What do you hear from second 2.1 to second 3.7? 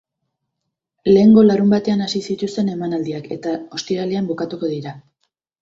zituzten emanaldiak eta